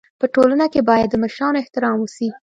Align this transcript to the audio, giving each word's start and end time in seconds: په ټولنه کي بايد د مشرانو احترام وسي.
په 0.19 0.25
ټولنه 0.33 0.65
کي 0.73 0.81
بايد 0.89 1.07
د 1.11 1.15
مشرانو 1.23 1.61
احترام 1.63 1.97
وسي. 1.99 2.29